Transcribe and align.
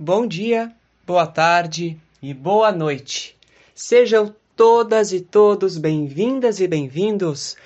Bom 0.00 0.28
dia, 0.28 0.72
boa 1.04 1.26
tarde 1.26 2.00
e 2.22 2.32
boa 2.32 2.70
noite. 2.70 3.36
Sejam 3.74 4.32
todas 4.54 5.12
e 5.12 5.20
todos 5.20 5.76
bem-vindas 5.76 6.60
e 6.60 6.68
bem-vindos 6.68 7.56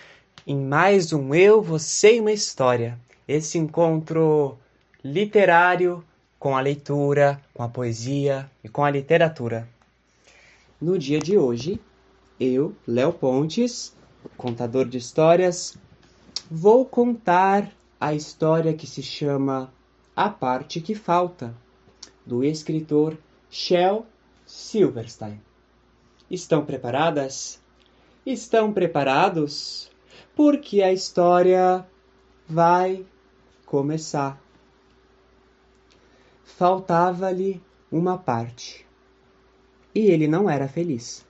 em 0.46 0.56
mais 0.56 1.12
um 1.12 1.34
Eu, 1.34 1.60
Você 1.60 2.16
e 2.16 2.20
uma 2.20 2.32
História. 2.32 2.98
Esse 3.28 3.58
encontro 3.58 4.56
literário 5.04 6.02
com 6.38 6.56
a 6.56 6.62
leitura, 6.62 7.38
com 7.52 7.62
a 7.62 7.68
poesia 7.68 8.50
e 8.64 8.68
com 8.70 8.82
a 8.82 8.90
literatura. 8.90 9.68
No 10.80 10.98
dia 10.98 11.18
de 11.18 11.36
hoje, 11.36 11.78
eu, 12.40 12.74
Léo 12.88 13.12
Pontes, 13.12 13.94
contador 14.38 14.86
de 14.86 14.96
histórias, 14.96 15.76
vou 16.50 16.86
contar 16.86 17.70
a 18.00 18.14
história 18.14 18.72
que 18.72 18.86
se 18.86 19.02
chama 19.02 19.70
A 20.16 20.30
Parte 20.30 20.80
que 20.80 20.94
Falta 20.94 21.54
do 22.24 22.44
escritor 22.44 23.16
Shel 23.50 24.06
Silverstein. 24.46 25.40
Estão 26.30 26.64
preparadas? 26.64 27.60
Estão 28.24 28.72
preparados? 28.72 29.90
Porque 30.34 30.82
a 30.82 30.92
história 30.92 31.86
vai 32.48 33.04
começar. 33.66 34.40
Faltava-lhe 36.44 37.60
uma 37.90 38.16
parte 38.16 38.86
e 39.94 40.00
ele 40.00 40.26
não 40.26 40.48
era 40.48 40.68
feliz. 40.68 41.26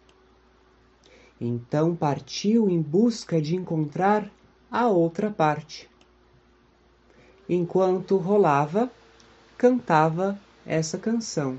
Então 1.40 1.96
partiu 1.96 2.68
em 2.68 2.80
busca 2.80 3.40
de 3.40 3.56
encontrar 3.56 4.30
a 4.70 4.86
outra 4.86 5.30
parte. 5.30 5.90
Enquanto 7.48 8.16
rolava, 8.16 8.90
cantava 9.58 10.38
essa 10.66 10.98
canção. 10.98 11.58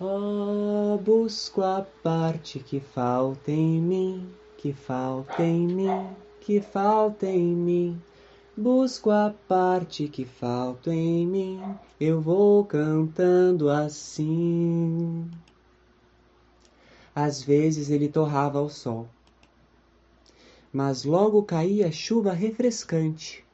Oh, 0.00 0.98
busco 0.98 1.62
a 1.62 1.86
parte 2.02 2.58
que 2.58 2.80
falta 2.80 3.50
em 3.50 3.80
mim, 3.80 4.28
que 4.58 4.72
falta 4.72 5.42
em 5.42 5.66
mim, 5.66 6.08
que 6.40 6.60
falta 6.60 7.26
em 7.26 7.54
mim. 7.54 8.02
Busco 8.56 9.10
a 9.10 9.34
parte 9.48 10.08
que 10.08 10.24
falta 10.24 10.92
em 10.92 11.26
mim, 11.26 11.62
eu 12.00 12.20
vou 12.20 12.64
cantando 12.64 13.70
assim. 13.70 15.30
Às 17.14 17.42
vezes 17.42 17.90
ele 17.90 18.08
torrava 18.08 18.58
ao 18.58 18.68
sol, 18.68 19.08
mas 20.72 21.04
logo 21.04 21.42
caía 21.42 21.92
chuva 21.92 22.32
refrescante 22.32 23.44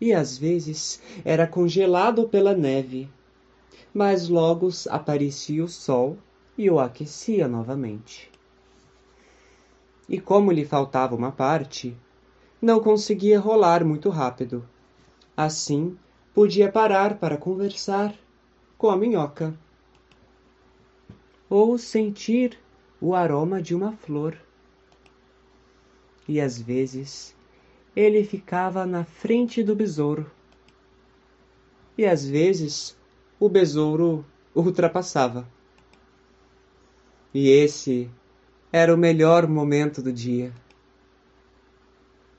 e 0.00 0.12
às 0.12 0.36
vezes 0.36 1.00
era 1.24 1.46
congelado 1.46 2.28
pela 2.28 2.54
neve, 2.54 3.08
mas 3.92 4.28
logo 4.28 4.68
aparecia 4.88 5.64
o 5.64 5.68
sol 5.68 6.18
e 6.56 6.70
o 6.70 6.78
aquecia 6.78 7.48
novamente. 7.48 8.30
E 10.08 10.20
como 10.20 10.52
lhe 10.52 10.64
faltava 10.64 11.14
uma 11.14 11.32
parte, 11.32 11.96
não 12.60 12.80
conseguia 12.80 13.40
rolar 13.40 13.84
muito 13.84 14.08
rápido. 14.08 14.66
Assim, 15.36 15.98
podia 16.32 16.70
parar 16.70 17.18
para 17.18 17.36
conversar 17.36 18.14
com 18.78 18.88
a 18.88 18.96
minhoca 18.96 19.54
ou 21.48 21.78
sentir 21.78 22.58
o 23.00 23.14
aroma 23.14 23.60
de 23.62 23.74
uma 23.74 23.92
flor. 23.92 24.36
E 26.28 26.40
às 26.40 26.60
vezes 26.60 27.35
ele 27.96 28.22
ficava 28.22 28.84
na 28.84 29.04
frente 29.04 29.62
do 29.62 29.74
besouro. 29.74 30.30
E 31.96 32.04
às 32.04 32.28
vezes 32.28 32.94
o 33.40 33.48
besouro 33.48 34.22
o 34.54 34.60
ultrapassava. 34.60 35.48
E 37.32 37.48
esse 37.48 38.10
era 38.70 38.94
o 38.94 38.98
melhor 38.98 39.48
momento 39.48 40.02
do 40.02 40.12
dia. 40.12 40.52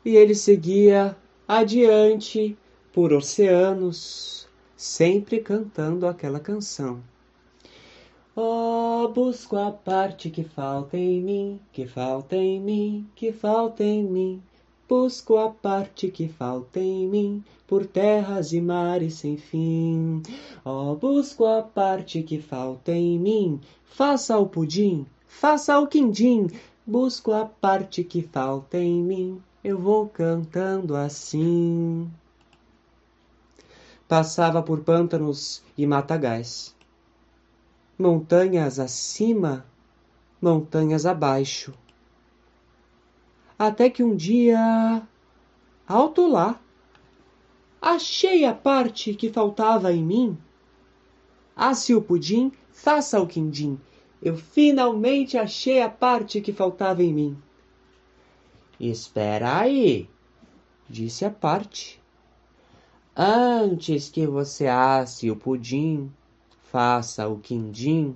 E 0.05 0.15
ele 0.15 0.35
seguia 0.35 1.17
adiante 1.47 2.55
por 2.93 3.11
oceanos, 3.11 4.47
sempre 4.75 5.39
cantando 5.39 6.07
aquela 6.07 6.39
canção. 6.39 7.01
Oh, 8.35 9.07
busco 9.07 9.57
a 9.57 9.71
parte 9.71 10.29
que 10.29 10.43
falta 10.43 10.95
em 10.95 11.19
mim, 11.19 11.59
que 11.73 11.87
falta 11.87 12.35
em 12.35 12.59
mim, 12.59 13.09
que 13.15 13.31
falta 13.31 13.83
em 13.83 14.03
mim. 14.03 14.43
Busco 14.89 15.35
a 15.35 15.49
parte 15.49 16.07
que 16.09 16.29
falta 16.29 16.79
em 16.79 17.09
mim, 17.09 17.43
por 17.67 17.85
terras 17.85 18.53
e 18.53 18.61
mares 18.61 19.15
sem 19.15 19.35
fim. 19.35 20.23
Oh, 20.63 20.95
busco 20.95 21.45
a 21.45 21.61
parte 21.61 22.23
que 22.23 22.39
falta 22.39 22.93
em 22.93 23.19
mim, 23.19 23.59
faça 23.83 24.37
o 24.37 24.47
pudim, 24.47 25.05
faça 25.27 25.77
o 25.77 25.87
quindim. 25.87 26.47
Busco 26.85 27.33
a 27.33 27.43
parte 27.43 28.01
que 28.01 28.21
falta 28.21 28.77
em 28.77 29.03
mim, 29.03 29.43
eu 29.61 29.77
vou 29.77 30.07
cantando 30.07 30.95
assim. 30.95 32.09
Passava 34.07 34.63
por 34.63 34.85
pântanos 34.85 35.61
e 35.77 35.85
matagais, 35.85 36.73
montanhas 37.99 38.79
acima, 38.79 39.65
montanhas 40.41 41.05
abaixo 41.05 41.73
até 43.57 43.89
que 43.89 44.03
um 44.03 44.15
dia, 44.15 45.01
alto 45.87 46.27
lá, 46.27 46.59
achei 47.81 48.45
a 48.45 48.53
parte 48.53 49.13
que 49.13 49.31
faltava 49.31 49.91
em 49.91 50.03
mim. 50.03 50.37
Asse 51.55 51.95
o 51.95 52.01
pudim, 52.01 52.51
faça 52.71 53.19
o 53.19 53.25
quindim. 53.25 53.79
Eu 54.21 54.37
finalmente 54.37 55.37
achei 55.37 55.81
a 55.81 55.89
parte 55.89 56.41
que 56.41 56.53
faltava 56.53 57.03
em 57.03 57.13
mim. 57.13 57.37
Espera 58.79 59.59
aí, 59.61 60.07
disse 60.87 61.25
a 61.25 61.31
parte. 61.31 61.99
Antes 63.15 64.09
que 64.09 64.27
você 64.27 64.67
asse 64.67 65.31
o 65.31 65.35
pudim, 65.35 66.11
faça 66.61 67.27
o 67.27 67.39
quindim. 67.39 68.15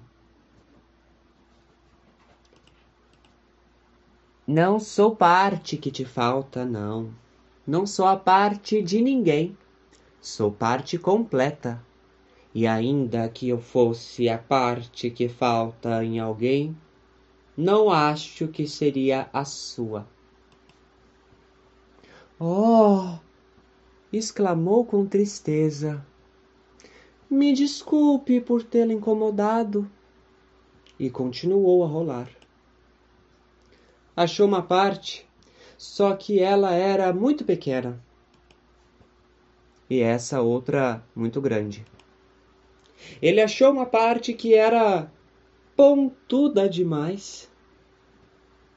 Não 4.47 4.79
sou 4.79 5.15
parte 5.15 5.77
que 5.77 5.91
te 5.91 6.03
falta, 6.03 6.65
não. 6.65 7.13
Não 7.65 7.85
sou 7.85 8.07
a 8.07 8.17
parte 8.17 8.81
de 8.81 8.99
ninguém. 8.99 9.55
Sou 10.19 10.51
parte 10.51 10.97
completa. 10.97 11.79
E 12.53 12.65
ainda 12.65 13.29
que 13.29 13.49
eu 13.49 13.59
fosse 13.59 14.27
a 14.27 14.39
parte 14.39 15.11
que 15.11 15.29
falta 15.29 16.03
em 16.03 16.19
alguém, 16.19 16.75
não 17.55 17.91
acho 17.91 18.47
que 18.47 18.67
seria 18.67 19.29
a 19.31 19.45
sua. 19.45 20.07
Oh! 22.39 23.19
exclamou 24.11 24.83
com 24.83 25.05
tristeza. 25.05 26.03
Me 27.29 27.53
desculpe 27.53 28.41
por 28.41 28.63
tê-la 28.63 28.91
incomodado. 28.91 29.89
E 30.99 31.11
continuou 31.11 31.83
a 31.83 31.87
rolar 31.87 32.40
achou 34.15 34.47
uma 34.47 34.61
parte, 34.61 35.27
só 35.77 36.15
que 36.15 36.39
ela 36.39 36.73
era 36.73 37.11
muito 37.13 37.43
pequena. 37.43 38.01
E 39.89 39.99
essa 39.99 40.41
outra 40.41 41.03
muito 41.15 41.41
grande. 41.41 41.85
Ele 43.21 43.41
achou 43.41 43.71
uma 43.71 43.85
parte 43.85 44.33
que 44.33 44.53
era 44.53 45.11
pontuda 45.75 46.69
demais 46.69 47.49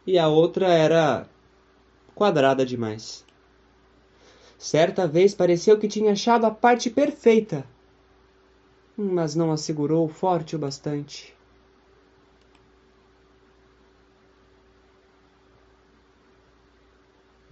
e 0.06 0.19
a 0.19 0.28
outra 0.28 0.69
era 0.69 1.28
quadrada 2.15 2.65
demais. 2.65 3.25
Certa 4.59 5.06
vez 5.06 5.34
pareceu 5.34 5.78
que 5.78 5.89
tinha 5.89 6.12
achado 6.12 6.47
a 6.47 6.50
parte 6.50 6.89
perfeita, 6.89 7.67
mas 8.97 9.35
não 9.35 9.53
a 9.53 9.56
segurou 9.56 10.08
forte 10.08 10.56
o 10.56 10.58
bastante. 10.58 11.35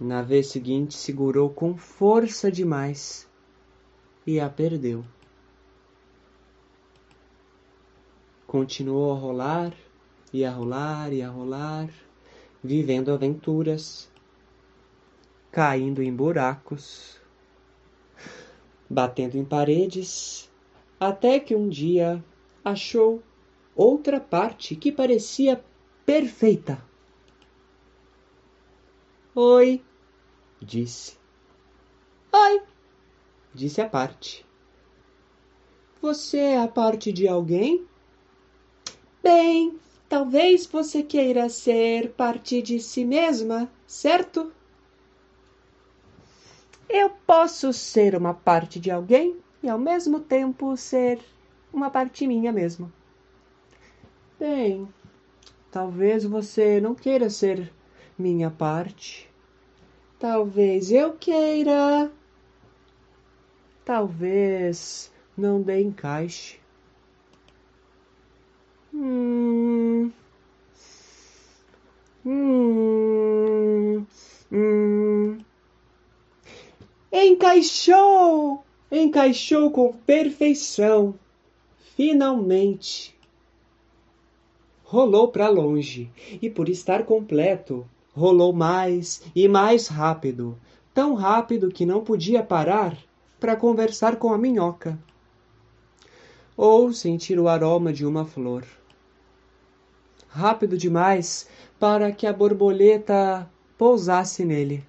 Na 0.03 0.21
vez 0.21 0.47
seguinte, 0.47 0.95
segurou 0.95 1.49
com 1.49 1.77
força 1.77 2.51
demais 2.51 3.25
e 4.27 4.37
a 4.37 4.49
perdeu. 4.49 5.05
Continuou 8.45 9.13
a 9.13 9.17
rolar 9.17 9.73
e 10.33 10.43
a 10.43 10.51
rolar 10.51 11.13
e 11.13 11.21
a 11.21 11.29
rolar, 11.29 11.89
vivendo 12.61 13.13
aventuras, 13.13 14.11
caindo 15.49 16.03
em 16.03 16.13
buracos, 16.13 17.17
batendo 18.89 19.37
em 19.37 19.45
paredes, 19.45 20.51
até 20.99 21.39
que 21.39 21.55
um 21.55 21.69
dia 21.69 22.21
achou 22.61 23.23
outra 23.73 24.19
parte 24.19 24.75
que 24.75 24.91
parecia 24.91 25.63
perfeita. 26.05 26.83
Oi, 29.33 29.81
disse. 30.63 31.17
Oi, 32.31 32.61
disse 33.53 33.81
a 33.81 33.87
parte. 33.87 34.45
Você 36.01 36.37
é 36.37 36.61
a 36.61 36.67
parte 36.67 37.11
de 37.11 37.27
alguém? 37.27 37.85
Bem, 39.21 39.79
talvez 40.09 40.65
você 40.65 41.03
queira 41.03 41.47
ser 41.49 42.11
parte 42.11 42.61
de 42.61 42.79
si 42.79 43.05
mesma, 43.05 43.71
certo? 43.85 44.51
Eu 46.89 47.09
posso 47.25 47.71
ser 47.71 48.15
uma 48.15 48.33
parte 48.33 48.79
de 48.79 48.91
alguém 48.91 49.37
e 49.61 49.69
ao 49.69 49.79
mesmo 49.79 50.19
tempo 50.19 50.75
ser 50.75 51.19
uma 51.71 51.89
parte 51.89 52.27
minha 52.27 52.51
mesmo. 52.51 52.91
Bem, 54.37 54.87
talvez 55.71 56.25
você 56.25 56.81
não 56.81 56.93
queira 56.93 57.29
ser 57.29 57.71
minha 58.17 58.51
parte. 58.51 59.32
Talvez 60.23 60.89
eu 60.89 61.11
queira. 61.17 62.09
Talvez 63.83 65.11
não 65.37 65.61
dê 65.61 65.81
encaixe. 65.81 66.61
Hum. 68.93 70.13
Hum. 72.25 74.05
Hum. 74.49 75.39
Encaixou! 77.11 78.63
Encaixou 78.89 79.71
com 79.71 79.91
perfeição. 79.91 81.19
Finalmente. 81.97 83.13
Rolou 84.85 85.27
para 85.27 85.49
longe 85.49 86.09
e, 86.41 86.49
por 86.49 86.69
estar 86.69 87.03
completo, 87.03 87.85
rolou 88.13 88.53
mais 88.53 89.23
e 89.35 89.47
mais 89.47 89.87
rápido, 89.87 90.57
tão 90.93 91.15
rápido 91.15 91.69
que 91.69 91.85
não 91.85 92.03
podia 92.03 92.43
parar 92.43 92.97
para 93.39 93.55
conversar 93.55 94.17
com 94.17 94.31
a 94.31 94.37
minhoca 94.37 94.97
ou 96.55 96.93
sentir 96.93 97.39
o 97.39 97.47
aroma 97.47 97.91
de 97.91 98.05
uma 98.05 98.25
flor. 98.25 98.63
Rápido 100.29 100.77
demais 100.77 101.49
para 101.79 102.11
que 102.11 102.25
a 102.25 102.33
borboleta 102.33 103.49
pousasse 103.77 104.45
nele. 104.45 104.83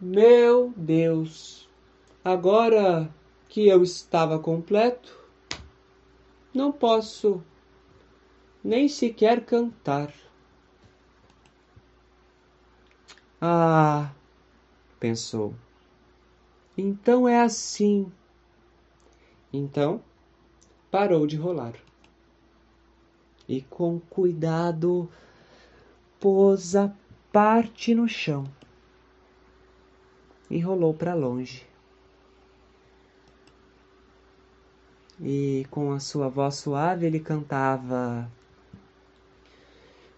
Meu 0.00 0.72
Deus! 0.76 1.68
Agora 2.24 3.12
que 3.48 3.68
eu 3.68 3.82
estava 3.82 4.38
completo, 4.38 5.16
não 6.52 6.72
posso 6.72 7.42
nem 8.64 8.88
sequer 8.88 9.44
cantar. 9.44 10.12
Ah, 13.40 14.12
pensou. 15.00 15.54
Então 16.76 17.28
é 17.28 17.40
assim 17.40 18.10
então, 19.52 20.02
parou 20.90 21.26
de 21.26 21.36
rolar. 21.36 21.74
E 23.46 23.60
com 23.60 24.00
cuidado 24.00 25.10
pôs 26.18 26.74
a 26.74 26.90
parte 27.30 27.94
no 27.94 28.08
chão 28.08 28.44
e 30.48 30.58
rolou 30.60 30.94
para 30.94 31.12
longe. 31.12 31.66
E 35.20 35.66
com 35.70 35.92
a 35.92 36.00
sua 36.00 36.28
voz 36.28 36.54
suave 36.54 37.04
ele 37.04 37.20
cantava: 37.20 38.30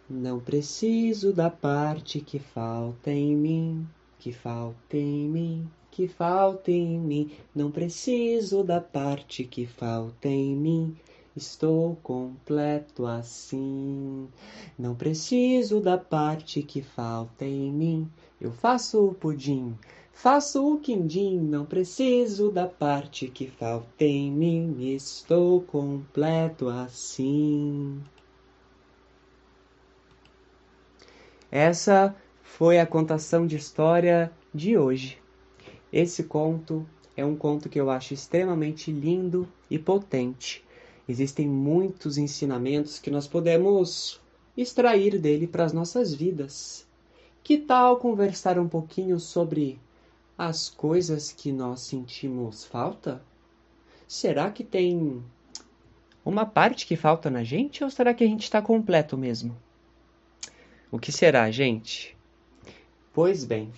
Não 0.09 0.41
preciso 0.41 1.33
da 1.33 1.49
parte 1.51 2.21
que 2.21 2.39
falta 2.39 3.11
em 3.11 3.37
mim, 3.37 3.87
que 4.19 4.33
falta 4.33 4.97
em 4.97 5.29
mim 5.29 5.69
que 5.95 6.09
falta 6.09 6.73
em 6.73 6.99
mim. 6.99 7.31
Não 7.55 7.71
preciso 7.71 8.65
da 8.65 8.81
parte 8.81 9.45
que 9.45 9.65
falta 9.65 10.27
em 10.27 10.57
mim. 10.57 10.97
Estou 11.37 11.97
completo 12.03 13.07
assim. 13.07 14.27
Não 14.77 14.97
preciso 14.97 15.81
da 15.81 15.97
parte 15.97 16.65
que 16.65 16.83
falta 16.83 17.45
em 17.45 17.73
mim. 17.73 18.11
Eu 18.41 18.51
faço 18.51 19.07
o 19.07 19.15
pudim, 19.15 19.73
faço 20.13 20.75
o 20.75 20.81
quindim. 20.81 21.39
Não 21.39 21.65
preciso 21.65 22.51
da 22.51 22.67
parte 22.67 23.29
que 23.29 23.47
falta 23.47 24.05
em 24.05 24.33
mim. 24.33 24.77
Estou 24.97 25.61
completo 25.61 26.69
assim. 26.69 28.03
Essa 31.55 32.13
foi 32.43 32.81
a 32.81 32.87
contação 32.87 33.47
de 33.47 33.55
história 33.55 34.33
de 34.53 34.77
hoje. 34.77 35.19
Esse 35.93 36.25
conto 36.25 36.85
é 37.17 37.25
um 37.25 37.37
conto 37.37 37.69
que 37.69 37.81
eu 37.81 37.91
acho 37.91 38.13
extremamente 38.13 38.91
lindo 38.91 39.47
e 39.71 39.79
potente. 39.79 40.65
Existem 41.09 41.47
muitos 41.47 42.19
ensinamentos 42.19 42.99
que 42.99 43.09
nós 43.09 43.29
podemos 43.29 44.21
extrair 44.57 45.17
dele 45.21 45.47
para 45.47 45.63
as 45.63 45.73
nossas 45.73 46.13
vidas. 46.13 46.89
Que 47.41 47.57
tal 47.57 47.99
conversar 47.99 48.59
um 48.59 48.69
pouquinho 48.69 49.21
sobre 49.21 49.79
as 50.37 50.69
coisas 50.69 51.31
que 51.31 51.53
nós 51.53 51.83
sentimos 51.83 52.65
falta? 52.65 53.23
Será 54.09 54.51
que 54.51 54.65
tem 54.65 55.23
uma 56.25 56.45
parte 56.45 56.85
que 56.85 56.97
falta 56.97 57.31
na 57.31 57.45
gente 57.45 57.85
ou 57.85 57.91
será 57.91 58.13
que 58.13 58.25
a 58.25 58.27
gente 58.27 58.43
está 58.43 58.61
completo 58.61 59.17
mesmo? 59.17 59.57
O 60.95 60.99
que 61.01 61.11
será, 61.11 61.51
gente? 61.51 62.17
Pois 63.13 63.45
bem, 63.45 63.73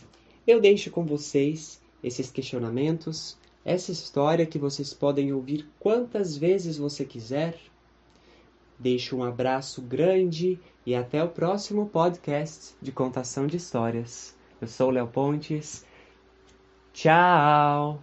eu 0.46 0.60
deixo 0.60 0.90
com 0.90 1.02
vocês 1.02 1.80
esses 2.04 2.30
questionamentos, 2.30 3.38
essa 3.64 3.90
história 3.90 4.44
que 4.44 4.58
vocês 4.58 4.92
podem 4.92 5.32
ouvir 5.32 5.66
quantas 5.80 6.36
vezes 6.36 6.76
você 6.76 7.06
quiser. 7.06 7.58
Deixo 8.78 9.16
um 9.16 9.24
abraço 9.24 9.80
grande 9.80 10.60
e 10.84 10.94
até 10.94 11.24
o 11.24 11.30
próximo 11.30 11.88
podcast 11.88 12.76
de 12.82 12.92
contação 12.92 13.46
de 13.46 13.56
histórias. 13.56 14.36
Eu 14.60 14.68
sou 14.68 14.90
Léo 14.90 15.06
Pontes. 15.06 15.86
Tchau! 16.92 17.98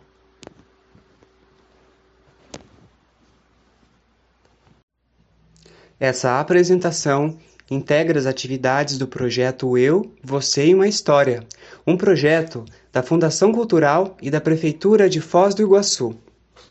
Essa 5.99 6.39
apresentação 6.39 7.37
integra 7.69 8.19
as 8.19 8.25
atividades 8.25 8.97
do 8.97 9.07
projeto 9.07 9.77
Eu, 9.77 10.11
Você 10.23 10.67
e 10.67 10.75
uma 10.75 10.87
História, 10.87 11.43
um 11.85 11.97
projeto 11.97 12.65
da 12.91 13.01
Fundação 13.01 13.51
Cultural 13.51 14.17
e 14.21 14.29
da 14.29 14.41
Prefeitura 14.41 15.09
de 15.09 15.21
Foz 15.21 15.55
do 15.55 15.61
Iguaçu. 15.61 16.15